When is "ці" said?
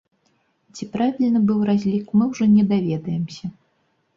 0.77-0.87